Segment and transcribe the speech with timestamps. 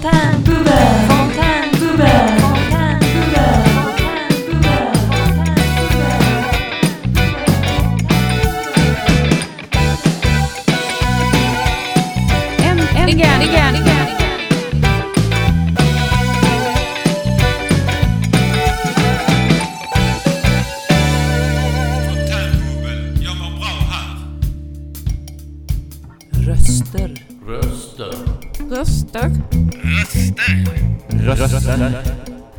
[0.00, 0.49] time.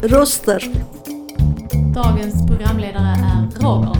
[0.03, 0.63] Röster.
[1.93, 3.95] Dagens programledare är Roger.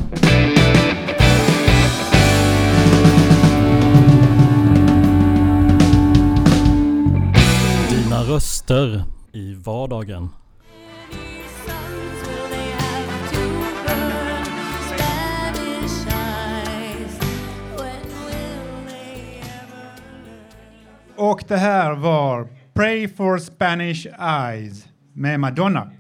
[7.90, 10.30] Dina röster i vardagen.
[21.16, 25.91] Och det här var Pray for Spanish Eyes med Madonna.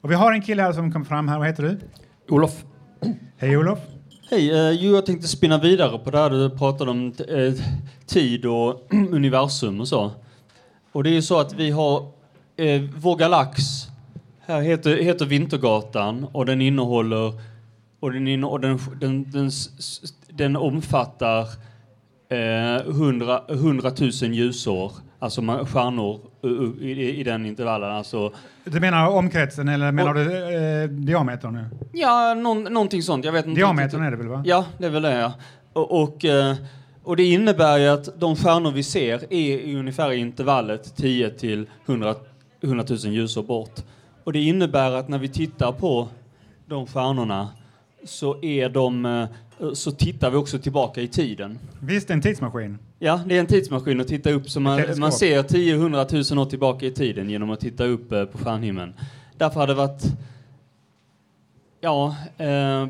[0.00, 1.38] Och vi har en kille här som kom fram här.
[1.38, 1.80] Vad heter du?
[2.28, 2.64] Olof.
[3.36, 3.78] Hej Olof.
[4.30, 7.54] Hej, eh, jo, jag tänkte spinna vidare på det här du pratade om eh,
[8.06, 10.10] tid och universum och så.
[10.92, 12.02] Och det är ju så att vi har
[12.56, 13.62] eh, vår galax
[14.46, 17.32] här heter, heter Vintergatan och den innehåller
[18.00, 19.50] och den, och den, den, den,
[20.28, 21.48] den omfattar
[22.28, 24.92] eh, 100, 100 000 ljusår,
[25.22, 27.90] alltså ma- stjärnor uh, i, i den intervallen.
[27.90, 28.32] Alltså,
[28.64, 31.52] Du menar omkretsen eller menar Och- du eh, diametern?
[31.54, 31.64] nu?
[31.92, 33.24] ja, någon, någonting sånt.
[33.24, 34.42] Jag vet inte Diametern är det väl va?
[34.46, 35.32] Ja, det är väl det ja.
[35.72, 36.54] Och, och, eh,
[37.04, 41.30] och det innebär ju att de stjärnor vi ser är i ungefär i intervallet 10
[41.30, 42.14] till 100,
[42.62, 43.80] 100 000 ljusår bort.
[44.24, 46.08] Och det innebär att när vi tittar på
[46.66, 47.48] de stjärnorna
[48.04, 49.28] så är de eh,
[49.72, 51.58] så tittar vi också tillbaka i tiden.
[51.80, 52.78] Visst, en tidsmaskin.
[52.98, 56.38] Ja, det är en tidsmaskin att titta upp så man, man ser 10 100 000
[56.38, 58.94] år tillbaka i tiden genom att titta upp eh, på stjärnhimlen.
[59.36, 60.02] Därför hade det varit
[61.80, 62.86] ja, eh,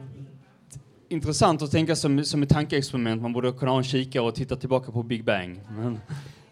[1.09, 3.22] intressant att tänka som, som ett tankeexperiment.
[3.22, 5.60] Man borde kunna ha en kikare och titta tillbaka på Big Bang.
[5.76, 6.00] Men,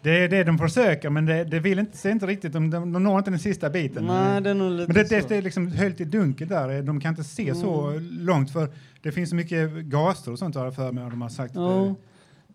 [0.03, 2.93] Det är det de försöker, men det, det vill inte, ser inte riktigt, de, de,
[2.93, 4.05] de når inte den sista biten.
[4.05, 5.15] nej, det är nog lite Men det, så.
[5.15, 6.81] det, det är liksom höljt i dunkel där.
[6.81, 8.07] De kan inte se så Mm.
[8.19, 8.69] långt för
[9.01, 11.03] det finns så mycket gaser och sånt har jag för mig.
[11.09, 11.95] De har sagt Ja.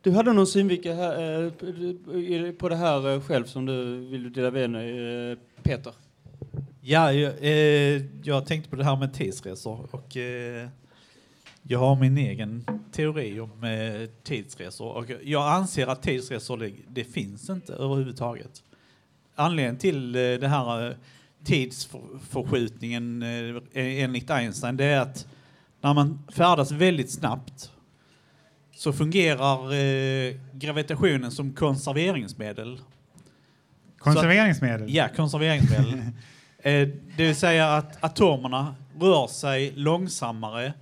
[0.03, 4.51] Du hade någon synvinkel här, eh, på- det här eh, själv som du vill dela
[4.51, 5.93] med dig, eh, Peter?
[6.81, 7.33] Ja, jag,
[8.23, 10.17] jag tänkte på det här med tidsresor och
[11.69, 17.05] jag har min egen teori om eh, tidsresor och jag anser att tidsresor det, det
[17.05, 18.63] finns inte överhuvudtaget.
[19.35, 20.97] Anledningen till eh, det här eh,
[21.45, 25.27] tidsförskjutningen eh, enligt Einstein det är att
[25.81, 27.71] när man färdas väldigt snabbt
[28.75, 32.81] så fungerar eh, gravitationen som konserveringsmedel.
[33.99, 34.95] konserveringsmedel.
[34.95, 35.95] Ja, konserveringsmedel.
[36.59, 40.73] eh, det vill säga att atomerna rör sig långsammare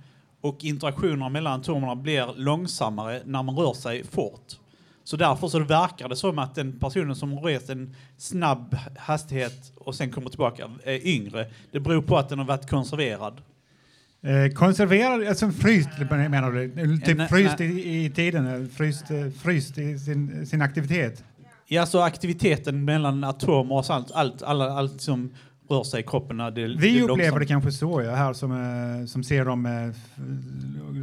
[0.45, 4.53] och interaktioner mellan atomerna blir långsammare när man rör sig fort.
[5.03, 9.95] Så därför så verkar det som att den personen som rest en snabb hastighet och
[9.95, 11.47] sen kommer tillbaka är yngre.
[11.71, 13.41] Det beror på att den har varit konserverad.
[14.21, 16.97] Eh, konserverad, alltså fryst menar du?
[16.97, 17.61] Typ fryst.
[17.61, 19.05] I, i tiden, fryst,
[19.41, 21.23] fryst i sin, sin aktivitet.
[21.67, 25.33] Ja, så aktiviteten mellan atomer och allt, allt, alla, allt som
[25.69, 26.37] rör sig i kroppen.
[26.37, 29.65] Det, det Vi är upplever det kanske så, ja, här som, eh, som ser dem
[29.65, 29.71] eh,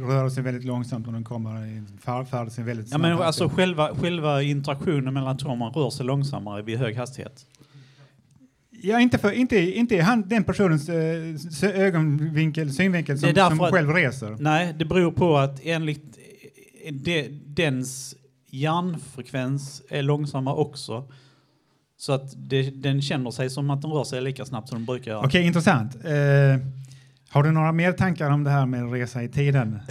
[0.07, 1.83] röra sig väldigt långsamt och de kommer
[2.25, 6.77] färdas väldigt Ja, snabb men alltså själva, själva interaktionen mellan atomerna rör sig långsammare vid
[6.77, 7.45] hög hastighet.
[8.85, 13.71] Ja, inte, för, inte, inte han, den personens eh, ögonvinkel, synvinkel som, Det som att-
[13.71, 14.35] själv reser.
[14.39, 16.17] Nej, det beror på att enligt
[16.85, 18.15] eh, de, dens
[18.49, 21.07] hjärnfrekvens är långsammare också.
[21.97, 24.85] Så att det, den känner sig som att den rör sig lika snabbt som den
[24.85, 25.25] brukar göra.
[25.25, 25.95] Okej, intressant.
[25.95, 26.65] Eh,
[27.29, 29.79] har du några mer tankar om det här med resa i tiden?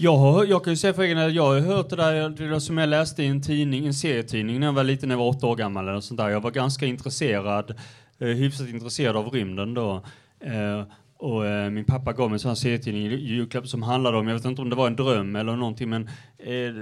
[0.00, 2.48] Jag, har, jag kan ju säga för egen del, jag har hört det där, det
[2.48, 5.18] där som jag läste i en tidning, en serietidning när jag var liten, när jag
[5.20, 6.28] var åtta år gammal eller sånt där.
[6.28, 7.74] Jag var ganska intresserad,
[8.18, 10.04] eh, hyfsat intresserad av rymden då.
[10.40, 10.82] Eh,
[11.18, 14.28] och eh, min pappa gav mig en sån här serietidning i julklapp som handlade om,
[14.28, 16.02] jag vet inte om det var en dröm eller någonting, men
[16.38, 16.72] eh,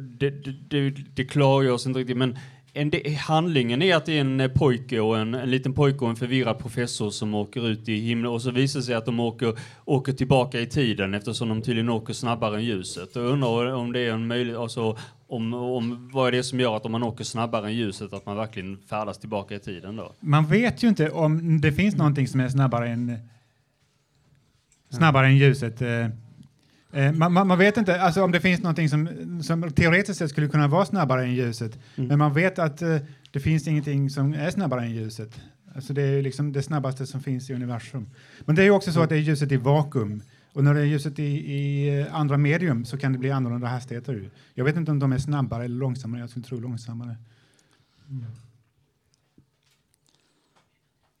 [0.00, 2.16] det, det, det, det klargörs inte riktigt.
[2.16, 2.38] Men
[2.72, 6.04] en, de, handlingen är att det är en eh, pojke och en, en liten pojke
[6.04, 9.06] och en förvirrad professor som åker ut i himlen och så visar det sig att
[9.06, 13.10] de åker, åker tillbaka i tiden eftersom de tydligen åker snabbare än ljuset.
[13.14, 16.76] Jag undrar om det är en möjlighet, alltså om, om vad är det som gör
[16.76, 20.12] att om man åker snabbare än ljuset att man verkligen färdas tillbaka i tiden då?
[20.20, 23.18] Man vet ju inte om det finns någonting som är snabbare än,
[24.90, 25.82] snabbare än ljuset.
[25.82, 26.06] Eh,
[26.90, 29.08] man, man, man vet inte alltså, om det finns någonting som,
[29.42, 31.78] som teoretiskt sett skulle kunna vara snabbare än ljuset.
[31.96, 32.08] Mm.
[32.08, 32.96] Men man vet att eh,
[33.30, 35.40] det finns ingenting som är snabbare än ljuset.
[35.74, 38.10] Alltså det är liksom det snabbaste som finns i universum.
[38.40, 40.22] Men det är ju också så att det är ljuset i vakuum.
[40.52, 43.66] Och när det är ljuset i, i eh, andra medium så kan det bli annorlunda
[43.66, 44.30] hastigheter.
[44.54, 46.20] Jag vet inte om de är snabbare eller långsammare.
[46.20, 47.16] Jag skulle tro långsammare.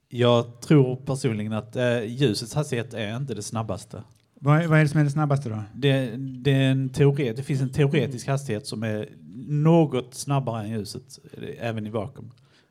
[0.08, 4.02] Jag tror personligen att eh, ljusets hastighet är inte det snabbaste.
[4.40, 5.62] Vad, är- vad är det som är det snabbaste då?
[5.74, 9.08] Det, det, är en teoret, det finns en teoretisk hastighet som är
[9.48, 11.18] något snabbare än ljuset,
[11.58, 12.30] även i vakuum.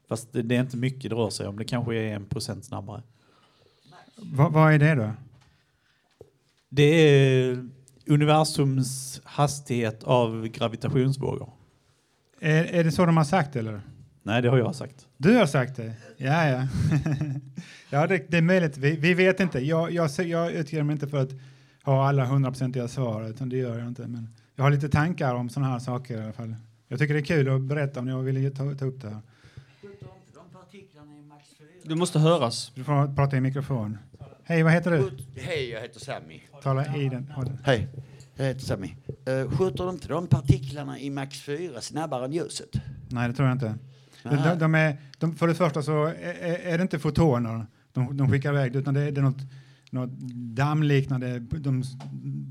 [0.10, 2.66] Fast det, det är inte mycket det rör sig om, det kanske är en procent
[2.66, 3.04] snabbare.
[4.18, 5.12] Va, vad är det då?
[6.69, 7.68] Det är
[8.08, 11.50] universums hastighet av gravitationsvågor.
[12.40, 13.81] Är, är det så de har sagt eller?
[14.24, 15.08] Nej, det har jag sagt.
[15.18, 15.94] Du har sagt det?
[16.18, 16.68] Ja, ja.
[17.90, 18.78] ja, det, det är möjligt.
[18.78, 19.60] Vi, vi vet inte.
[19.60, 21.31] Jag, jag, jag utger mig inte för att
[21.88, 24.07] ha alla hundraprocentiga svar, utan det gör jag inte.
[24.07, 26.56] Men jag har lite tankar om sådana här saker i alla fall.
[26.88, 29.22] Jag tycker det är kul att berätta om jag vill ta, ta upp det här.
[31.84, 32.72] Du måste höras.
[32.75, 33.98] Du får prata i mikrofon.
[34.44, 35.12] Hej, vad heter du?
[35.42, 36.42] Hej, jag heter Sammy.
[36.63, 37.34] Tala i den.
[37.63, 37.88] Hej,
[38.36, 38.88] jag heter Sammy.
[39.30, 42.69] Uh, skjuter de inte de partiklarna i max 4 snabbare än ljuset?
[43.10, 43.75] Nej, det tror jag inte.
[44.24, 48.18] De, de, de är, de, för det första så är, är det inte fotoner de,
[48.18, 49.42] de skickar iväg, utan det är, det är något,
[49.99, 50.19] något
[50.55, 51.83] dammliknande de,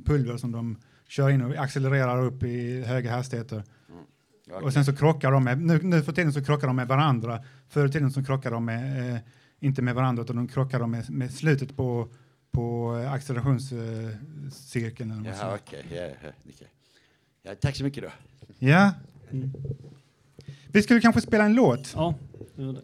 [0.04, 0.76] pulver som de
[1.08, 3.62] kör in och accelererar upp i höga hastigheter.
[4.62, 7.44] Och sen så krockar de med, nu, nu för tiden så krockar de med varandra.
[7.68, 9.20] Förr i tiden så krockar de med, eh,
[9.60, 12.08] inte med varandra utan de krockar de med, med slutet på,
[12.50, 15.08] på eh, accelerationscirkeln.
[15.08, 15.54] man Jaha, säger.
[15.54, 15.84] okej.
[15.90, 16.30] Ja,
[17.42, 18.10] ja, tack så mycket då.
[18.58, 18.92] Ja.
[20.66, 21.92] Vi skulle kanske spela en låt.
[21.94, 22.14] Ja,
[22.56, 22.80] det.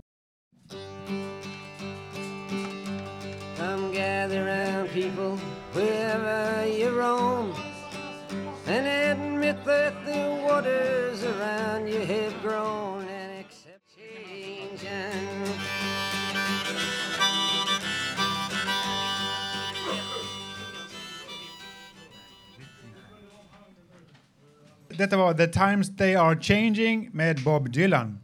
[4.33, 5.37] Come gather round people
[5.75, 7.55] wherever you roam
[8.67, 14.81] and admit that the waters around you have grown and accept change.
[24.97, 28.22] Detta var The Times They Are Changing med Bob Dylan.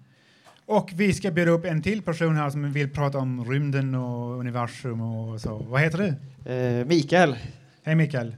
[0.69, 4.39] Och vi ska bjuda upp en till person här som vill prata om rymden och
[4.39, 5.59] universum och så.
[5.69, 6.53] Vad heter du?
[6.53, 7.37] Eh, Mikael.
[7.83, 8.37] Hej Mikael.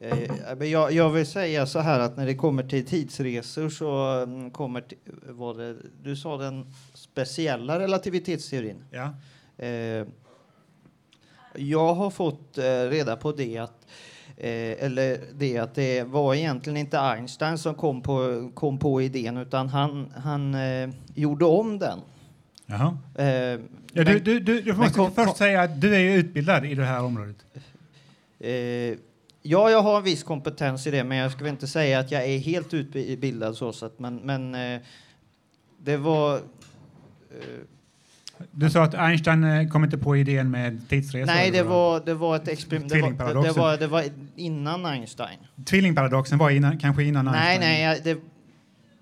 [0.00, 0.18] Eh,
[0.52, 4.50] eh, jag, jag vill säga så här att när det kommer till tidsresor så mm,
[4.50, 4.84] kommer
[5.28, 8.84] var det, du sa den speciella relativitetsteorin.
[8.90, 9.14] Ja.
[9.66, 10.06] Eh,
[11.54, 13.86] jag har fått eh, reda på det att
[14.40, 19.36] eh, eller det att det var egentligen inte Einstein som kom på, kom på idén
[19.36, 21.98] utan han, han eh, gjorde om den.
[22.66, 22.98] Jaha.
[23.14, 23.26] Eh,
[23.92, 26.64] Ja, men- du, du, du, du måste kom- först kom- säga att du är utbildad
[26.66, 27.36] i det här området.
[28.38, 28.50] Eh,
[29.42, 32.24] ja, jag har en viss kompetens i det, men jag väl inte säga att jag
[32.24, 33.68] är helt utbildad så.
[33.68, 34.80] att, men men eh,
[35.82, 36.40] det var...
[38.50, 41.26] Du sa att Einstein eh, kom inte på idén med tidsresor.
[41.26, 42.92] nej, det var, det var ett experiment.
[42.92, 43.00] Det
[43.34, 44.04] var, det, var, det var
[44.36, 45.38] innan Einstein.
[45.64, 47.60] Tvillingparadoxen var innan, kanske innan Nej, Einstein.
[47.60, 48.20] nej, jag- det,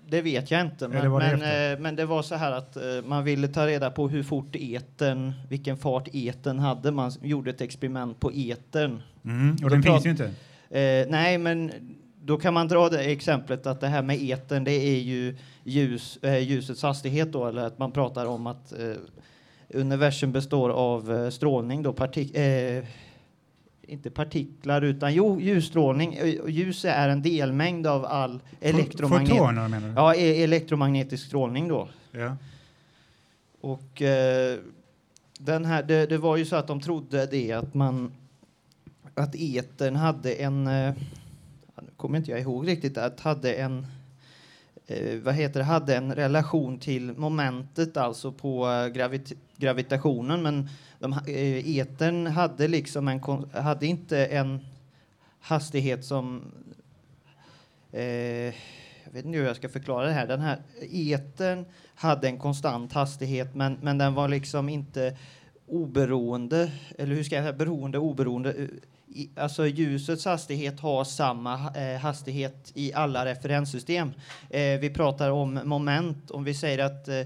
[0.09, 0.87] det vet jag inte.
[0.87, 1.41] Men, men,
[1.73, 4.55] eh, men det var så här att eh, man ville ta reda på hur fort
[4.55, 6.91] eten, vilken fart eten hade.
[6.91, 9.01] Man gjorde ett experiment på eten.
[9.25, 10.25] Mm, och Då den finns ju inte.
[10.69, 11.71] Eh, nej, men
[12.21, 16.17] då kan man dra det exemplet att det här med eten, det är ju ljus,
[16.21, 18.93] eh, ljusets hastighet då, eller att man pratar om att eh,
[19.69, 22.83] universum består av eh, strålning då, partik eh,
[23.89, 26.13] inte partiklar utan jo, ljusstrålning.
[26.13, 29.93] Eh, Ljus är en delmängd av all elektromagnet Fotoner menar du?
[29.95, 31.87] ja, e- elektromagnetisk strålning då.
[32.11, 32.35] Ja.
[33.61, 34.59] Och eh,
[35.39, 38.11] den här, det, det var ju så att de trodde det att man
[39.15, 40.69] att etern hade en
[41.81, 43.87] nu kommer inte jag ihåg riktigt att hade en
[44.87, 50.69] eh, vad heter det, hade en relation till momentet alltså på eh, gravit gravitationen men
[50.99, 53.21] de, eh, etern hade liksom en
[53.53, 54.59] hade inte en
[55.39, 56.51] hastighet som
[57.91, 58.53] eh,
[59.09, 60.27] jag vet inte hur jag ska förklara det här.
[60.27, 60.59] Den här
[60.91, 65.17] etern hade en konstant hastighet men, men den var liksom inte
[65.65, 68.53] oberoende, eller hur ska jag säga, beroende, oberoende.
[68.53, 68.67] Eh,
[69.11, 74.13] i, alltså ljusets hastighet har samma eh, hastighet i alla referenssystem.
[74.49, 77.21] Eh, vi pratar om moment, om vi säger att eh,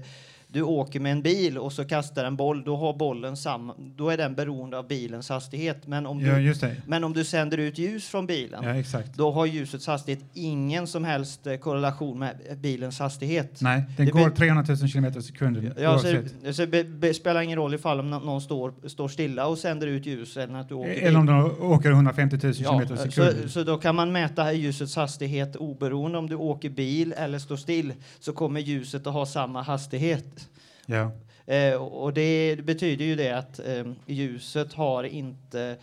[0.54, 4.08] du åker med en bil och så kastar en boll, då har bollen samma, då
[4.10, 5.86] är den beroende av bilens hastighet.
[5.86, 6.54] Men om, Ja, du,
[6.86, 11.04] men om du sänder ut ljus från bilen, Ja, då har ljusets hastighet ingen som
[11.04, 13.60] helst eh, korrelation med bilens hastighet.
[13.60, 16.08] Nej, den Det går be- 300 000 kilometer i sekunden Ja, så,
[16.52, 19.58] så det be, be, spelar ingen roll ifall om nå- någon står, står stilla och
[19.58, 22.94] sänder ut ljus eller att du åker Eller om de åker 150 000 Ja, kilometer
[22.94, 23.48] i så, sekunden.
[23.48, 27.92] så då kan man mäta ljusets hastighet oberoende om du åker bil eller står still
[28.20, 30.43] så kommer ljuset att ha samma hastighet.
[30.86, 31.10] Ja.
[31.46, 35.76] Eh, och det betyder ju det att eh, ljuset har inte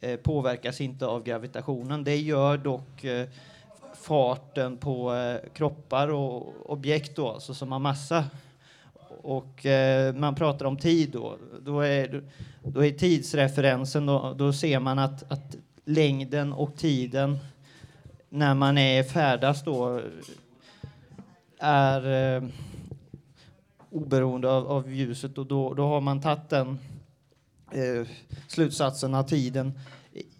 [0.00, 2.04] eh, påverkas inte av gravitationen.
[2.04, 3.28] Det gör dock eh,
[3.94, 8.24] farten på eh, kroppar och objekt då, alltså som har massa.
[9.22, 11.36] Och eh, man pratar om tid då.
[11.62, 12.22] Då är,
[12.62, 17.38] då är tidsreferensen, då, då ser man att, att längden och tiden
[18.28, 20.00] när man är färdas då
[21.58, 22.42] är eh,
[23.90, 26.78] oberoende av, av ljuset och då, då har man tagit den
[27.72, 28.06] eh,
[28.48, 29.72] slutsatsen att tiden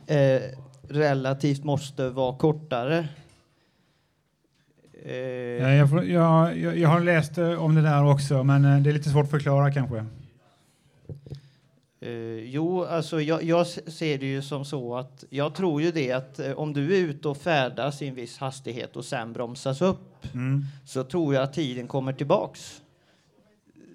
[0.06, 0.40] eh,
[0.88, 3.08] relativt måste vara kortare.
[5.04, 8.64] Eh, Ja, jag, får- jag, jag, jag har läst eh, om det där också, men
[8.64, 10.04] eh, det är lite svårt att förklara kanske.
[12.00, 12.10] Eh,
[12.44, 16.38] jo, alltså jag, jag ser det ju som så att jag tror ju det att
[16.38, 20.04] eh, om du är ute och färdas i en viss hastighet och sen bromsas upp
[20.34, 20.64] Mm.
[20.86, 22.82] så tror jag att tiden kommer tillbaks.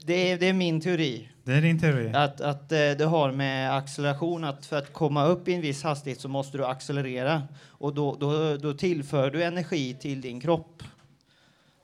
[0.05, 1.29] Det är, det är min teori.
[1.43, 2.11] Det är din teori.
[2.13, 5.83] Att, att eh, det har med acceleration, att för att komma upp i en viss
[5.83, 10.83] hastighet så måste du accelerera och då, då, då tillför du energi till din kropp.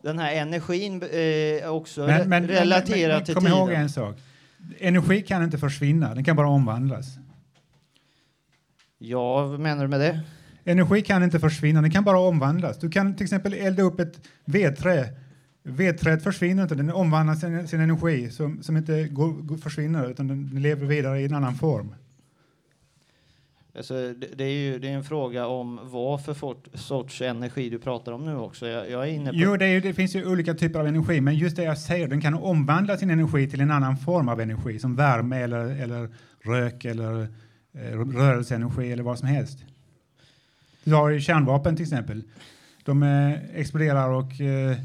[0.03, 3.57] Den här energin eh, är också re- relaterad till kom tiden.
[3.57, 4.15] ihåg en sak.
[4.79, 7.17] Energi kan inte försvinna, den kan bara omvandlas.
[8.97, 10.19] Ja, vad menar du med det?
[10.65, 12.77] Energi kan inte försvinna, den kan bara omvandlas.
[12.79, 15.09] Du kan till exempel elda upp ett vedträ.
[15.63, 20.49] Vedträet försvinner inte, den omvandlar sin, sin energi som, som inte går, försvinner utan den
[20.53, 21.95] lever vidare i en annan form.
[23.75, 27.69] Alltså, det, det är ju det är en fråga om vad för fort, sorts energi
[27.69, 28.67] du pratar om nu också.
[28.67, 29.35] Jag, jag är inne på...
[29.35, 32.07] Jo, det, är, det finns ju olika typer av energi, men just det jag säger,
[32.07, 36.09] den kan omvandla sin energi till en annan form av energi, som värme eller, eller
[36.41, 37.21] rök eller
[37.73, 39.59] eh, rörelseenergi eller vad som helst.
[40.83, 42.23] Du har ju kärnvapen till exempel.
[42.83, 44.77] De eh, exploderar och eh,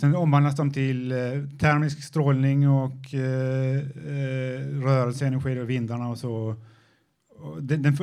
[0.00, 1.18] sen omvandlas de till eh,
[1.58, 6.56] termisk strålning och eh, eh, rörelseenergi och vindarna och så.
[7.28, 7.96] Och den, den,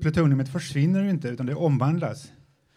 [0.00, 2.32] plutoniumet försvinner ju inte utan det omvandlas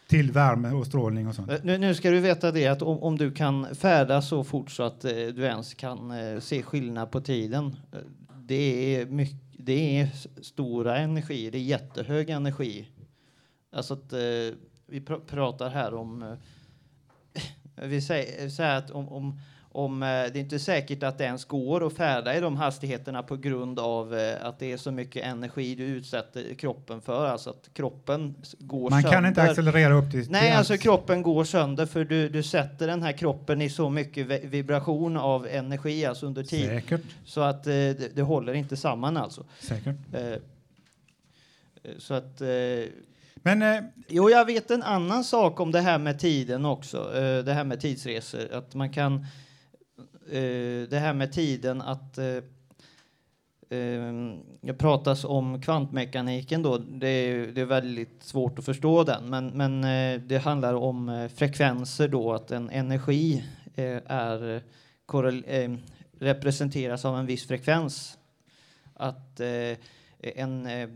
[0.07, 1.51] till värme och strålning och sånt.
[1.51, 4.71] Eh, nu, nu ska du veta det att om, om du kan färdas så fort
[4.71, 7.75] så att eh, du ens kan eh, se skillnad på tiden.
[7.91, 7.99] Eh,
[8.35, 10.09] det är mycket, det är
[10.41, 12.87] stora energier, det är jättehög energi.
[13.71, 14.19] Alltså att eh,
[14.87, 16.33] vi pr pratar här om eh,
[17.81, 19.39] vi säger, säger att om, om,
[19.71, 23.23] om eh, det är inte säkert att det ens går att färda i de hastigheterna
[23.23, 27.49] på grund av eh, att det är så mycket energi du utsätter kroppen för, alltså
[27.49, 29.17] att kroppen går Man sönder.
[29.17, 30.31] kan inte accelerera upp till...
[30.31, 30.81] Nej, till alltså allt.
[30.81, 35.17] kroppen går sönder för du, du sätter den här kroppen i så mycket vi- vibration
[35.17, 36.65] av energi alltså under tid.
[36.67, 37.01] Säkert.
[37.25, 39.45] Så att eh, det, det håller inte samman alltså.
[39.59, 39.95] Säkert.
[41.97, 42.41] Så att...
[43.43, 46.97] Men eh, jo, jag vet en annan sak om det här med tiden också.
[46.97, 48.53] Eh, det här med tidsresor.
[48.53, 49.25] Att man kan...
[50.31, 52.17] Eh, det här med tiden att...
[52.17, 52.25] Eh,
[53.79, 54.13] eh,
[54.61, 56.77] det pratas om kvantmekaniken då.
[56.77, 59.29] Det är, det är väldigt svårt att förstå den.
[59.29, 62.33] Men, men eh, det handlar om eh, frekvenser då.
[62.33, 63.43] Att en energi
[63.75, 64.63] eh, är
[65.05, 65.77] korrel- eh,
[66.19, 68.17] representeras av en viss frekvens.
[68.93, 69.77] Att eh,
[70.19, 70.89] en, eh,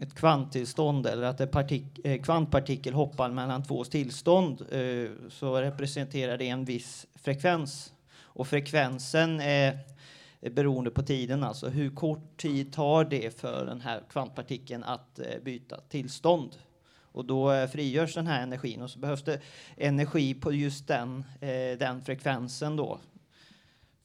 [0.00, 6.38] ett kvanttillstånd eller att en partik- eh, kvantpartikel hoppar mellan två tillstånd eh, så representerar
[6.38, 7.92] det en viss frekvens.
[8.18, 9.78] Och frekvensen är
[10.40, 15.26] beroende på tiden, alltså hur kort tid tar det för den här kvantpartikeln att eh,
[15.44, 16.56] byta tillstånd?
[17.12, 19.40] Och då frigörs den här energin och så behövs det
[19.76, 21.24] energi på just den,
[21.78, 22.98] den frekvensen då.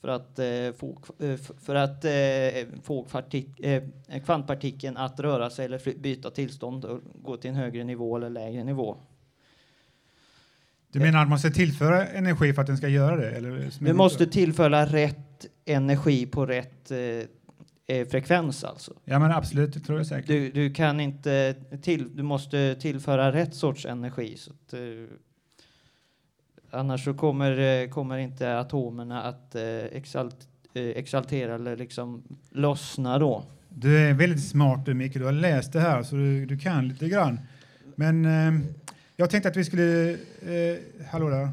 [0.05, 0.45] För att eh,
[0.77, 3.07] få, eh, för att eh, få
[4.25, 8.63] kvantpartikeln att röra sig eller byta tillstånd och gå till en högre nivå eller lägre
[8.63, 8.97] nivå.
[10.91, 13.31] du menar att man måste tillföra energi för att den ska göra det?
[13.31, 18.93] Eller, Du måste tillföra rätt energi på rätt eh, frekvens alltså.
[19.05, 20.27] Ja, men absolut, det tror jag säkert.
[20.27, 24.37] Du, du kan inte till, du måste tillföra rätt sorts energi.
[24.37, 24.73] Så att,
[26.75, 30.35] annars så kommer, eh, kommer inte atomerna att eh, exalt,
[30.73, 33.43] eh, exaltera eller liksom lossna då.
[33.69, 36.87] Du är väldigt smart du Micke, du har läst det här så du, du kan
[36.87, 37.39] lite grann.
[37.95, 38.65] Men eh,
[39.15, 40.77] jag tänkte att vi skulle, eh,
[41.11, 41.49] hallå där.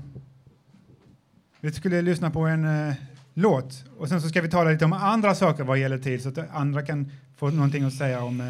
[1.60, 2.94] Vi skulle lyssna på en, eh,
[3.34, 3.84] låt.
[3.98, 6.38] Och sen så ska vi tala lite om andra saker vad gäller tid så att
[6.52, 8.40] andra kan få någonting att säga om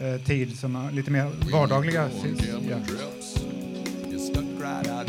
[0.00, 2.08] eh, tid som är lite mer vardagliga.
[2.70, 2.76] Ja.
[4.84, 5.04] Ja,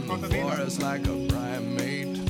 [0.00, 2.26] the forest like a primate.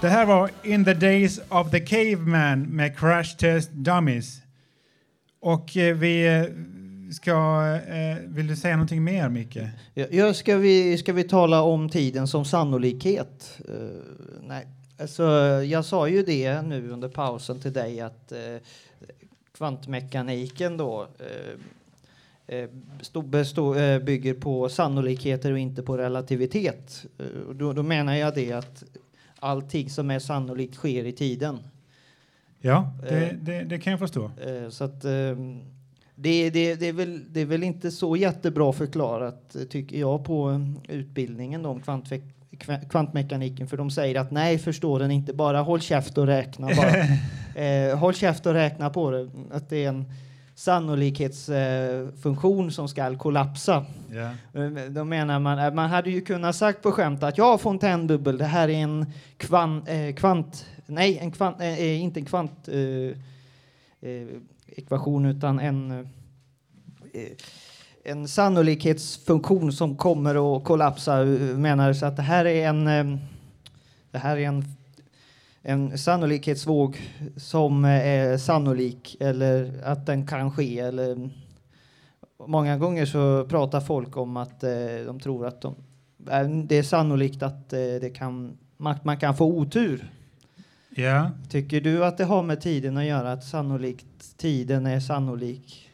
[0.00, 4.42] Det här var In the Days of the Caveman med Crash Test Dummies.
[5.40, 6.48] Och vi,
[7.14, 7.64] ska...
[7.88, 9.58] Eh, vill du säga någonting mer, Micke?
[9.94, 13.60] Ja, ska, vi, ska vi tala om tiden som sannolikhet?
[13.68, 13.74] Eh,
[14.48, 14.66] nej.
[14.98, 15.22] Alltså,
[15.64, 18.58] jag sa ju det nu under pausen till dig att uh,
[19.56, 21.06] kvantmekaniken då
[22.48, 22.68] eh, eh,
[23.00, 27.04] stå, bestå, eh, bygger på sannolikheter och inte på relativitet.
[27.18, 28.84] Eh, och då, då menar jag det att
[29.38, 31.58] allting som är sannolikt sker i tiden.
[32.60, 33.36] Ja, det, Eh.
[33.40, 34.30] det, det kan jag förstå.
[34.46, 35.60] Eh, Så att, ehm,
[36.14, 40.24] det, det, det, är väl, det är väl inte så jättebra förklarat, eh, tycker jag,
[40.24, 40.60] på eh,
[40.96, 43.68] utbildningen om kvantfe- kva- kvantmekaniken.
[43.68, 46.66] För de säger att nej, förstår den inte, bara håll käft och räkna.
[46.66, 46.92] Bara.
[47.64, 49.30] eh, håll käft och räkna på det.
[49.50, 50.04] Att det är en
[50.54, 53.84] sannolikhetsfunktion som ska kollapsa.
[54.54, 58.38] Eh, Då menar man, eh, man hade ju kunnat sagt på skämt att ja, fontänbubbel,
[58.38, 62.68] det här är en kvan, eh, kvant, nej, en kvant, eh, eh, inte en kvant
[62.68, 62.74] eh,
[64.10, 64.26] eh,
[64.76, 65.90] ekvation utan en,
[67.12, 67.30] eh,
[68.04, 71.24] en sannolikhetsfunktion som kommer att kollapsa.
[71.56, 73.18] Menar så att det här är en, eh,
[74.10, 74.64] det här är en
[75.64, 77.00] en sannolikhetsvåg
[77.36, 81.30] som är sannolik eller att den kan ske eller
[82.46, 84.70] Många gånger så pratar folk om att eh,
[85.06, 85.74] de tror att de,
[86.66, 90.10] det är sannolikt att eh, det kan, man, man kan få otur.
[90.94, 91.30] Ja.
[91.48, 95.90] Tycker du att det har med tiden att göra, att sannolikt tiden är sannolik?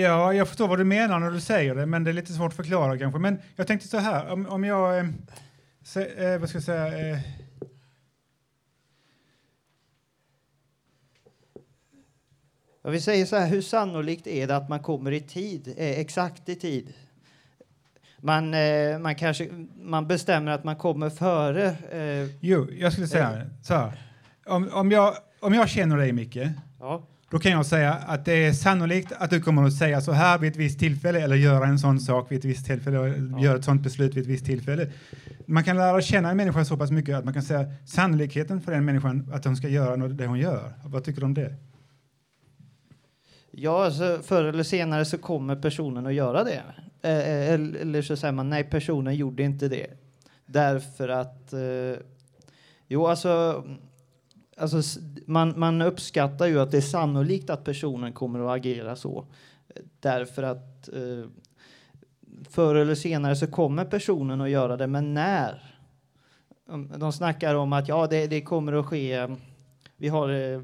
[0.00, 2.50] Ja, jag förstår vad du menar när du säger det, men det är lite svårt
[2.50, 3.20] att förklara kanske.
[3.20, 4.98] Men jag tänkte så här, om, om jag...
[4.98, 5.06] Eh,
[5.84, 7.10] se, eh, vad ska jag säga?
[7.12, 7.18] Eh,
[12.86, 16.00] Jag vill säga så här, hur sannolikt är det att man kommer i tid, eh,
[16.00, 16.94] exakt i tid?
[18.20, 19.48] Man, eh, man kanske
[19.82, 21.66] man bestämmer att man kommer före.
[21.92, 24.05] Eh, jo, jag skulle säga så här.
[24.46, 26.38] Om, om, jag, om jag känner dig, Micke,
[26.80, 27.02] ja.
[27.30, 30.38] då kan jag säga att det är sannolikt att du kommer att säga så här
[30.38, 33.56] vid ett visst tillfälle eller göra en sån sak vid ett visst tillfälle och göra
[33.58, 34.90] ett sånt beslut vid ett visst tillfälle.
[35.46, 38.72] Man kan lära känna en människa så pass mycket att man kan säga sannolikheten för
[38.72, 40.72] den människan att hon ska göra något- det hon gör.
[40.84, 41.54] Vad tycker du om det?
[43.50, 46.62] Ja, alltså, förr eller senare så kommer personen att göra det.
[47.02, 49.86] Eh, eller, eller så säger man nej, personen gjorde inte det.
[50.46, 51.52] Därför att...
[51.52, 51.60] Eh,
[52.88, 53.64] jo, alltså
[54.56, 59.26] alltså man, man uppskattar ju att det är sannolikt att personen kommer att agera så.
[60.00, 61.30] Därför att eh,
[62.50, 65.72] förr eller senare så kommer personen att göra det, men när?
[66.96, 69.12] De snackar om att ja, det, det kommer att ske.
[69.12, 69.30] Eh,
[69.96, 70.60] vi har eh,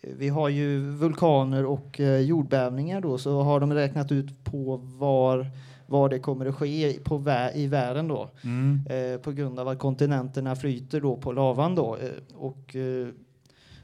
[0.00, 5.46] vi har ju vulkaner och eh, jordbävningar då, så har de räknat ut på var,
[5.88, 8.30] var det kommer att ske på vä- i världen då.
[8.44, 8.80] Mm.
[8.90, 11.96] Eh, på grund av att kontinenterna flyter då på lavan då.
[11.96, 13.08] Eh, och eh,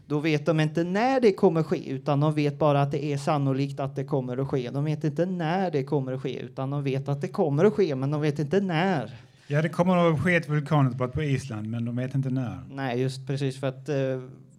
[0.07, 3.17] då vet de inte när det kommer ske, utan de vet bara att det är
[3.19, 4.71] sannolikt att det kommer att ske.
[4.71, 7.73] De vet inte när det kommer att ske, utan de vet att det kommer att
[7.73, 9.11] ske, men de vet inte när.
[9.47, 12.59] Ja, det kommer att ske ett vulkanutbrott på Island, men de vet inte när.
[12.71, 13.97] Nej, just precis för att eh,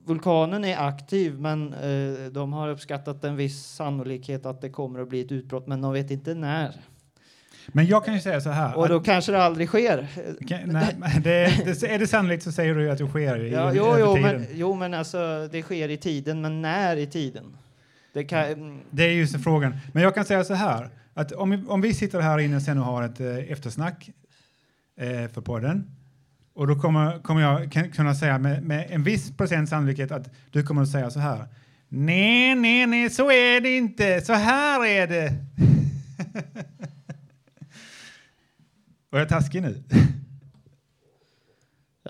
[0.05, 5.10] vulkanen är aktiv, men eh, de har uppskattat en viss sannolikhet att det kommer att
[5.10, 6.75] bli ett utbrott, men de vet inte när.
[7.67, 8.78] Men jag kan ju säga så här.
[8.78, 10.08] Och då att- kanske det aldrig sker.
[10.47, 13.71] Kan- nej, det, det, är det sannolikt så säger du att det sker i, Ja,
[13.73, 14.21] jo, jo, tiden.
[14.32, 17.43] men, jo, men alltså det sker i tiden, men när i tiden?
[18.13, 19.78] Det kan, mm, Det är just frågan.
[19.93, 22.86] Men jag kan säga så här, att om, om vi sitter här inne sen och
[22.86, 24.10] har ett eh, eftersnack
[24.99, 25.91] eh, för podden
[26.54, 30.30] och då kommer, kommer jag kan, kunna säga med, med en viss procent sannolikhet att
[30.51, 31.45] du kommer att säga så här.
[31.89, 34.21] Nej, nej, nej, så är det inte.
[34.21, 35.34] Så här är det.
[39.15, 39.84] Var jag taskig nu?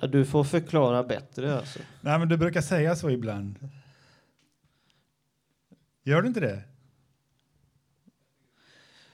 [0.02, 1.80] ja, du får förklara bättre alltså.
[2.02, 3.70] Nej, men du brukar säga så ibland.
[6.04, 6.62] Gör du inte det?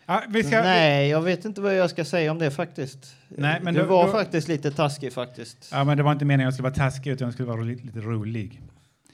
[0.05, 3.15] Ja, ska, Nej, jag vet inte vad jag ska säga om det faktiskt.
[3.27, 5.69] Nej, men du då- var då- faktiskt lite taskig faktiskt.
[5.71, 7.61] Ja, men det var inte meningen att jag skulle vara taskig utan jag skulle vara
[7.61, 8.61] lite, lite rolig.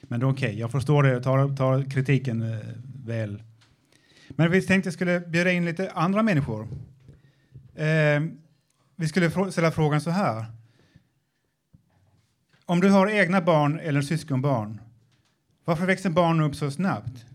[0.02, 1.08] Men det är okej, jag förstår det.
[1.08, 2.58] Jag tar, tar kritiken eh,
[3.04, 3.42] väl.
[4.28, 6.68] Men vi tänkte jag skulle bjuda in lite andra människor.
[7.74, 8.20] Eh,
[8.98, 10.46] vi skulle ställa frågan så här.
[12.64, 14.80] Om du har egna barn eller syskonbarn,
[15.64, 17.26] varför växer barn upp så snabbt?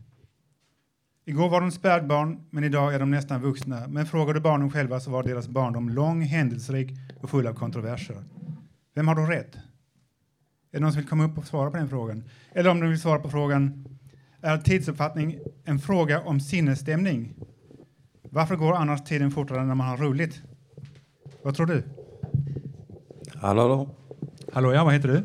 [1.25, 3.87] Igår var de spädbarn, men idag är de nästan vuxna.
[3.87, 8.23] Men frågar du barnen själva så var deras barndom lång, händelserik och full av kontroverser.
[8.95, 9.55] Vem har då rätt?
[9.55, 9.61] Är
[10.71, 12.23] det någon som vill komma upp och svara på den frågan?
[12.51, 13.85] Eller om du vill svara på frågan,
[14.41, 17.33] är tidsuppfattning en fråga om sinnesstämning?
[18.29, 20.41] Varför går annars tiden fortare när man har roligt?
[21.43, 21.83] Vad tror du?
[23.35, 23.89] Hallå, hallå.
[24.53, 25.23] Hallå, ja, vad heter du?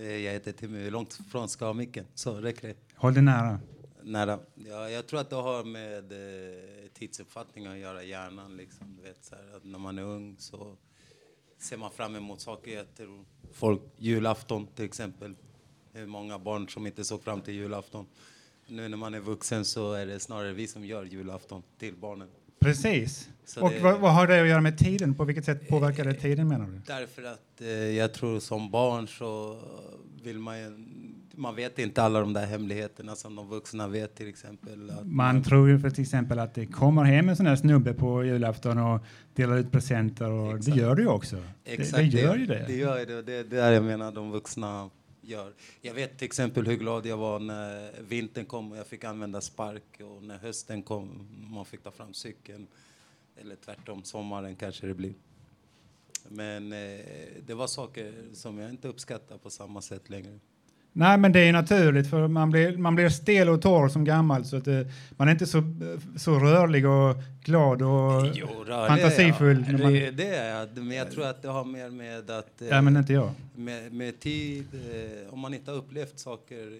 [0.00, 2.06] Eh, Jag heter Timmy, långt från ska ha micken.
[2.14, 2.74] Så räcker det.
[2.94, 3.60] Håll dig nära.
[4.02, 4.38] Nära.
[4.54, 8.56] Ja, jag tror att det har med eh, tidsuppfattning att göra, hjärnan.
[8.56, 8.96] Liksom.
[8.96, 10.76] Du vet, så här, att när man är ung så
[11.58, 12.76] ser man fram emot saker.
[12.76, 15.34] Jag tror folk, julafton till exempel.
[15.92, 18.06] Hur många barn som inte såg fram till julafton.
[18.66, 22.28] Nu när man är vuxen så är det snarare vi som gör julafton till barnen.
[22.60, 23.28] Precis.
[23.44, 25.14] Så Och det- vad, vad har det att göra med tiden?
[25.14, 26.80] På vilket sätt påverkar det tiden menar du?
[26.86, 29.58] Därför att eh, jag tror som barn så
[30.22, 30.72] vill man ju,
[31.34, 34.90] man vet inte alla de där hemligheterna som de vuxna vet till exempel.
[34.90, 37.94] Att Man tror ju för till exempel att det kommer hem en sån här snubbe
[37.94, 39.00] på julafton och
[39.34, 41.36] delar ut presenter och det gör det ju också.
[41.64, 42.64] Exakt, det, det gör ju det.
[42.68, 43.22] Det gör det.
[43.22, 45.52] Det är det jag menar de vuxna gör.
[45.80, 49.40] Jag vet till exempel hur glad jag var när vintern kom och jag fick använda
[49.40, 51.10] spark och när hösten kom
[51.46, 52.66] och man fick ta fram cykeln.
[53.40, 55.14] Eller tvärtom, sommaren kanske det blir.
[56.28, 56.78] Men eh,
[57.46, 60.38] det var saker som jag inte uppskattar på samma sätt längre.
[60.94, 64.44] Nej, men det är naturligt för man blir, man blir stel och torr som gammal
[64.44, 65.62] så att det, man är inte så,
[66.16, 69.56] så rörlig och glad och Jo, rörlig fantasifull.
[69.56, 69.72] är jag.
[69.72, 70.76] när man, Det, det är jag.
[70.76, 72.62] Men jag tror att det har mer med att...
[72.62, 73.30] eh, Ja, men inte jag.
[73.54, 76.78] Med, med tid, eh, om man inte har upplevt saker eh,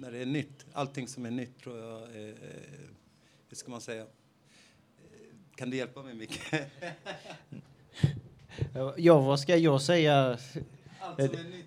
[0.00, 0.66] när det är nytt.
[0.72, 2.34] Allting som är nytt tror jag, eh, eh,
[3.48, 4.04] hur ska man säga?
[5.60, 6.40] Kan du hjälpa mig Micke?
[8.96, 10.38] Ja, vad ska jag säga?
[11.00, 11.66] Allt som är nytt.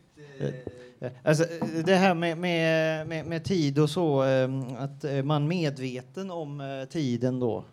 [0.99, 1.45] Eh, Alltså,
[1.85, 6.61] det här med, med, med, med tid och så, eh, att eh, man medveten om
[6.61, 7.63] eh, tiden då.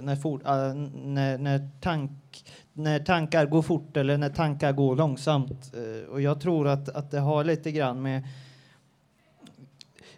[0.00, 0.72] När, fort, ah,
[1.04, 5.74] när, när, tank, när tankar går fort eller när tankar går långsamt.
[6.10, 8.22] Och jag tror att, att det har lite grann med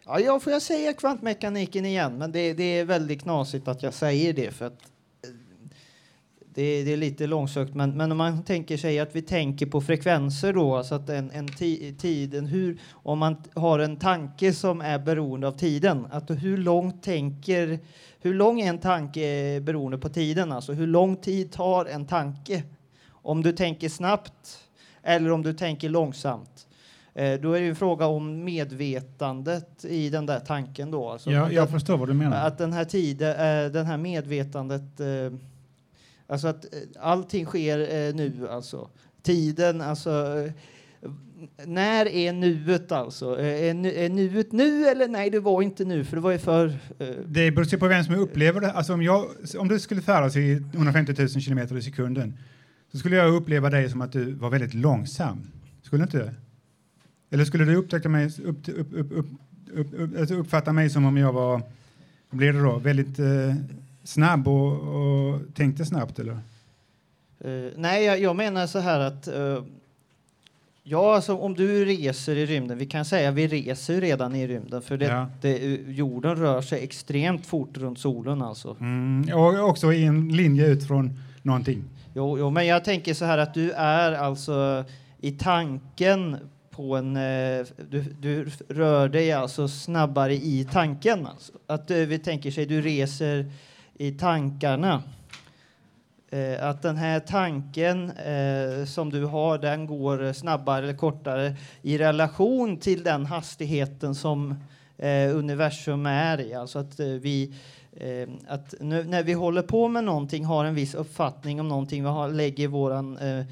[0.07, 3.95] Ja, jag får jag säga kvantmekaniken igen, men det, det är väldigt knasigt att jag
[3.95, 4.94] säger det för att
[6.55, 9.81] det, det är lite långsökt, men, men om man tänker sig att vi tänker på
[9.81, 14.81] frekvenser då, alltså att en, en ti, tiden, hur, om man har en tanke som
[14.81, 17.79] är beroende av tiden, att hur långt tänker,
[18.21, 22.63] hur lång är en tanke beroende på tiden, alltså hur lång tid tar en tanke?
[23.11, 24.59] Om du tänker snabbt
[25.03, 26.67] eller om du tänker långsamt.
[27.15, 31.09] Eh, då är det en fråga om medvetandet i den där tanken då.
[31.11, 32.47] Alltså Ja, jag att- förstår vad du menar.
[32.47, 35.07] Att den här tiden, eh, den här medvetandet, eh,
[36.27, 38.89] alltså att eh, allting sker eh, nu alltså.
[39.23, 40.11] Tiden, alltså
[40.47, 40.53] eh,
[41.67, 43.41] när är nuet alltså?
[43.41, 46.33] Eh, är, nu, är nuet nu eller nej, det var inte nu för det var
[46.33, 46.67] ju för...
[46.99, 48.73] eh, Det beror på vem som upplever det.
[48.73, 49.27] Alltså om, jag,
[49.59, 52.35] om du skulle färdas i 150 000 kilometer i sekunden
[52.93, 55.47] så skulle jag uppleva dig som att du var väldigt långsam.
[55.83, 56.35] Skulle inte det?
[57.31, 59.27] Eller skulle du upptäcka mig, upp, upp, upp, upp,
[59.73, 61.63] upp, upp, alltså uppfatta mig som om jag var,
[62.31, 63.55] vad blir det då, väldigt eh,
[64.05, 66.33] snabb och, och tänkte snabbt eller?
[67.41, 69.63] Eh, nej, jag, jag menar så här att eh,
[70.83, 74.83] ja, alltså, om du reser i rymden, vi kan säga vi reser redan i rymden
[74.83, 75.27] för det, Ja.
[75.41, 78.77] det, jorden rör sig extremt fort runt solen alltså.
[78.81, 81.85] Mm, och också i en linje ut från någonting.
[82.15, 84.85] Jo, jo, men jag tänker så här att du är alltså
[85.21, 86.37] i tanken
[86.71, 87.17] på en...
[87.17, 91.27] eh, Du, du rör dig alltså snabbare i tanken.
[91.27, 91.53] Alltså.
[91.67, 93.51] Att eh, vi tänker sig du reser
[93.95, 95.03] i tankarna.
[96.31, 101.99] Eh, Att den här tanken eh, som du har, den går snabbare eller kortare i
[101.99, 104.55] relation till den hastigheten som
[104.99, 106.55] eh, universum är i.
[106.55, 107.55] Alltså att eh, vi
[107.93, 112.03] eh, att nu, när vi håller på med någonting, har en viss uppfattning om någonting,
[112.03, 113.47] vi har, lägger våran eh,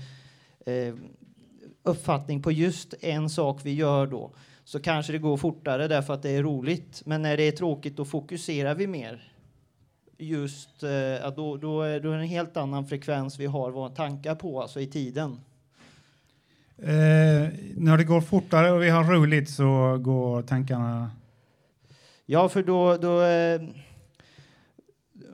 [0.74, 0.94] eh,
[1.82, 4.30] uppfattning på just en sak vi gör då,
[4.64, 7.02] så kanske det går fortare därför att det är roligt.
[7.04, 9.31] Men när det är tråkigt, då fokuserar vi mer.
[10.22, 13.70] Just, eh, att då, då, är, då är det en helt annan frekvens vi har
[13.70, 15.40] våra tankar på, alltså i tiden.
[16.78, 21.10] Eh, när det går fortare och vi har roligt så går tankarna...
[22.26, 23.60] Ja, för då, då, eh,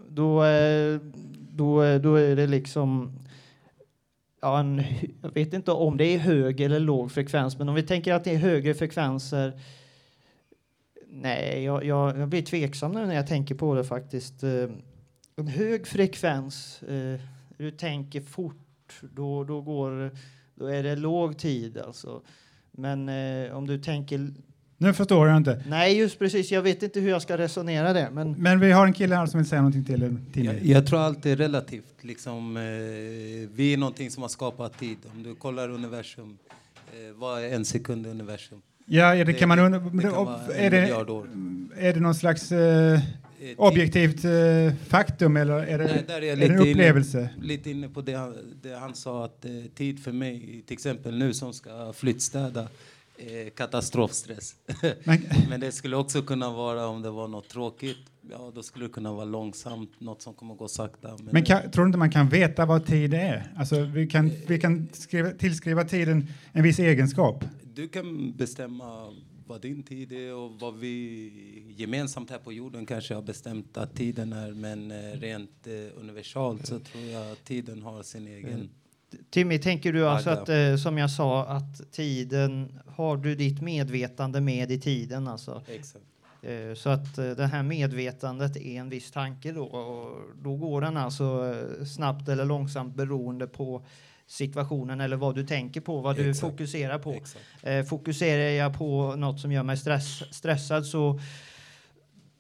[0.09, 1.01] då, eh,
[1.51, 3.19] då, då är det liksom
[4.41, 4.83] ja, en,
[5.23, 8.25] jag vet inte om det är hög eller låg frekvens, men om vi tänker att
[8.25, 9.61] det är högre frekvenser.
[11.11, 14.43] Nej, jag, jag, jag blir tveksam nu när jag tänker på det faktiskt.
[14.43, 14.65] Eh,
[15.37, 17.21] En hög frekvens, eh,
[17.59, 20.11] du tänker fort Då, då, går,
[20.55, 22.23] då är det låg tid alltså.
[22.71, 24.31] Men eh, om du tänker...
[24.81, 25.63] Nu förstår jag inte.
[25.69, 26.51] Nej, just precis.
[26.51, 28.09] Jag vet inte hur jag ska resonera det.
[28.13, 30.87] Men Men vi har en kille här som vill säga någonting till, till Jag, jag
[30.87, 31.95] tror allt är relativt.
[32.05, 32.63] Liksom, eh,
[33.55, 34.97] vi är någonting som har skapat tid.
[35.15, 36.39] Om du kollar universum,
[36.93, 38.63] eh, vad är en sekund i universum?
[38.91, 40.79] Ja, är det, kan man undra, det kan vara är, det,
[41.87, 43.01] är det någon slags eh,
[43.57, 47.19] objektivt eh, faktum eller är det, Nej, är, är det en upplevelse?
[47.37, 50.75] Inne, lite inne på det han, det han sa att eh, tid för mig, till
[50.75, 52.61] exempel nu som ska flyttstäda,
[53.19, 54.55] eh, katastrofstress.
[55.05, 57.97] Men- Men det skulle också kunna vara om det var något tråkigt,
[58.31, 61.09] ja då skulle det kunna vara långsamt, något som kommer gå sakta.
[61.09, 63.53] Men, Men kan, tror du inte man kan veta vad tid är?
[63.57, 67.45] Alltså, vi kan, vi kan skriva, tillskriva tiden en viss egenskap.
[67.79, 69.15] Du kan bestämma
[69.47, 73.97] vad din tid är och vad vi gemensamt här på jorden kanske har bestämt att
[73.97, 74.53] tiden är.
[74.53, 78.71] Men eh, rent eh, universalt så tror jag att tiden har sin egen...
[79.31, 84.41] Timmy, tänker du alltså att, eh, som jag sa, att tiden, har du ditt medvetande
[84.41, 85.63] med i tiden alltså?
[85.69, 86.05] Exakt.
[86.43, 90.81] Eh, Så att eh, det här medvetandet är en viss tanke då och då går
[90.81, 91.55] den alltså
[91.95, 93.83] snabbt eller långsamt beroende på
[94.29, 96.41] situationen eller vad du tänker på, vad du Exakt.
[96.41, 97.13] fokuserar på.
[97.13, 97.45] Exakt.
[97.63, 101.21] Eh, Fokuserar jag på något som gör mig stress, stressad så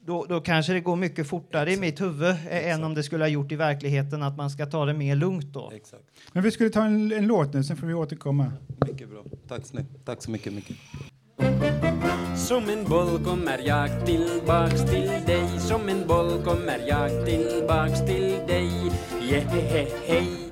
[0.06, 3.24] då, då kanske det går mycket fortare i mitt huvud eh, än om det skulle
[3.24, 5.70] ha gjort i verkligheten att man ska ta det mer lugnt då.
[5.74, 6.02] Exakt.
[6.32, 8.52] Men vi skulle ta en, en låt nu, sen får vi återkomma.
[8.86, 9.24] Mycket bra.
[9.48, 9.62] Tack,
[10.04, 10.72] Tack så mycket, Micke.
[12.36, 18.38] Som en boll kommer jag tillbaks till dig Som en boll kommer jag tillbaks till
[18.46, 18.70] dig
[19.30, 19.44] Yeah,
[20.06, 20.47] hej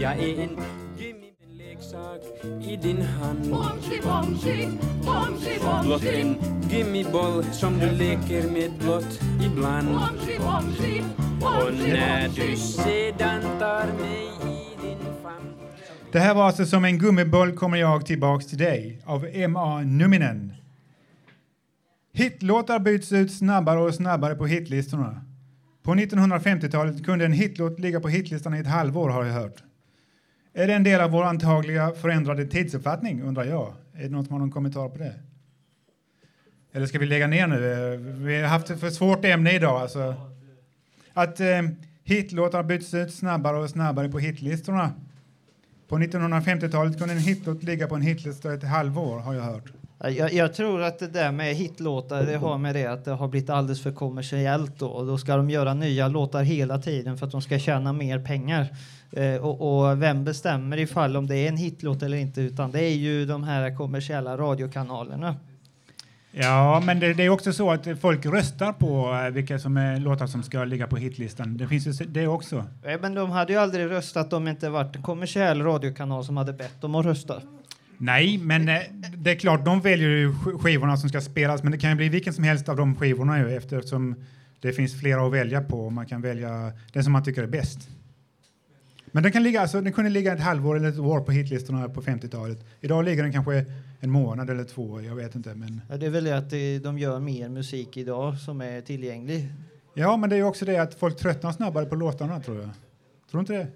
[0.00, 0.58] Jag är en
[0.98, 2.20] gymmileksak
[2.62, 3.44] i din hand
[5.84, 6.36] Blott en
[6.70, 14.98] gummiboll som du leker med blott ibland Och när du sedan tar mig i din
[15.22, 15.52] famn
[16.12, 19.80] Det här var alltså Som en gummiboll kommer jag tillbaks till dig av M.A.
[19.80, 20.52] Numinen.
[22.12, 25.24] Hitlåtar byts ut snabbare och snabbare på hitlistorna.
[25.82, 29.62] På 1950-talet kunde en hitlåt ligga på hitlistan i ett halvår har jag hört.
[30.60, 33.74] Är det en del av vår antagliga förändrade tidsuppfattning undrar jag.
[33.94, 35.14] Är det någon som har någon kommentar på det?
[36.72, 37.96] Eller ska vi lägga ner nu?
[37.96, 39.80] Vi har haft ett för svårt ämne idag.
[39.82, 40.14] Alltså.
[41.12, 41.62] Att eh,
[42.04, 44.92] hitlåtar byts ut snabbare och snabbare på hitlistorna.
[45.88, 49.72] På 1950-talet kunde en hitlåt ligga på en hitlista ett halvår har jag hört.
[50.02, 53.28] Jag, jag tror att det där med hitlåtar det har med det att det har
[53.28, 54.86] blivit alldeles för kommersiellt då.
[54.86, 58.18] Och då ska de göra nya låtar hela tiden för att de ska tjäna mer
[58.18, 58.68] pengar.
[59.12, 62.82] Eh, och, och vem bestämmer ifall om det är en hitlåt eller inte utan det
[62.82, 65.36] är ju de här kommersiella radiokanalerna.
[66.32, 70.00] Ja, men det, det är också så att folk röstar på eh, vilka som är
[70.00, 71.56] låtar som ska ligga på hitlistan.
[71.56, 72.64] Det finns ju det också.
[72.84, 76.36] Eh, Men de hade ju aldrig röstat om det inte varit en kommersiell radiokanal som
[76.36, 77.42] hade bett dem att rösta.
[78.02, 78.78] Nej, men eh,
[79.16, 81.96] det är klart, de väljer ju sk- skivorna som ska spelas, men det kan ju
[81.96, 84.14] bli vilken som helst av de skivorna ju, eftersom
[84.60, 87.46] det finns flera att välja på och man kan välja den som man tycker är
[87.46, 87.88] bäst.
[89.12, 91.88] Men den, kan ligga, alltså, den kunde ligga ett halvår eller ett år på hitlistorna
[91.88, 92.58] på 50-talet.
[92.80, 93.64] Idag ligger den kanske
[94.00, 95.54] en månad eller två, jag vet inte.
[95.54, 95.80] Men...
[95.90, 96.50] Ja, det är väl det att
[96.82, 99.48] de gör mer musik idag som är tillgänglig.
[99.94, 102.70] Ja, men det är också det att folk tröttnar snabbare på låtarna, tror jag.
[103.30, 103.66] Tror du inte det?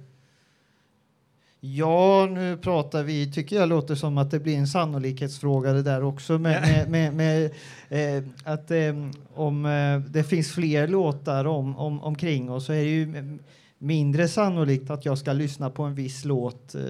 [1.66, 6.04] Ja, nu pratar vi, tycker jag låter som att det blir en sannolikhetsfråga det där
[6.04, 7.50] också med, med, med,
[7.88, 8.94] med eh, att eh,
[9.34, 13.38] om eh, det finns fler låtar om, om, omkring oss så är det ju
[13.78, 16.80] mindre sannolikt att jag ska lyssna på en viss låt eh,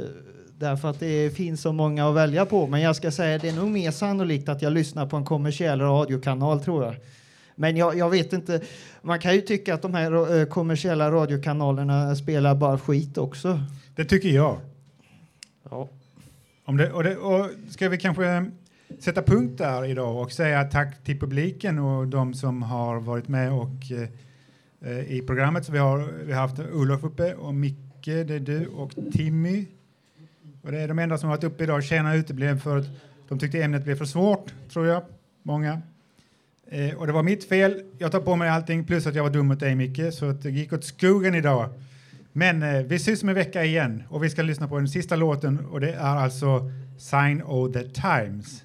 [0.59, 2.67] därför att det finns så många att välja på.
[2.67, 5.81] Men jag ska säga det är nog mer sannolikt att jag lyssnar på en kommersiell
[5.81, 6.95] radiokanal tror jag.
[7.55, 8.61] Men jag, jag vet inte,
[9.03, 13.61] man kan ju tycka att de här eh, kommersiella radiokanalerna spelar bara skit också.
[13.97, 14.61] Det tycker jag.
[15.71, 15.89] Ja.
[16.65, 18.51] Om det, och det, och ska vi kanske
[18.99, 23.53] sätta punkt där idag och säga tack till publiken och de som har varit med
[23.53, 24.09] och eh,
[24.91, 25.67] eh, i programmet.
[25.67, 29.67] Så vi har, vi har haft Olof uppe och Micke, det är du och Timmy.
[30.63, 31.85] Och det är de enda som har varit uppe idag.
[31.85, 32.87] Tjena uteblev för att
[33.29, 35.03] de tyckte ämnet blev för svårt, tror jag.
[35.43, 35.83] Många.
[36.71, 37.83] Eh, och det var mitt fel.
[37.99, 40.43] Jag tar på mig allting plus att jag var dum mot dig Micke så att
[40.43, 41.69] det gick åt skogen idag.
[42.33, 45.17] Men eh, vi syns om en vecka igen och vi ska lyssna på den sista
[45.17, 48.63] låten och det är alltså Sign of the Times.